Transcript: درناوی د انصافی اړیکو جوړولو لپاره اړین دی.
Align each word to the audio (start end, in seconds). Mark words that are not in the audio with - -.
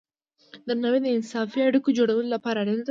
درناوی 0.67 0.99
د 1.03 1.07
انصافی 1.17 1.59
اړیکو 1.65 1.95
جوړولو 1.97 2.31
لپاره 2.35 2.57
اړین 2.61 2.75
دی. 2.77 2.79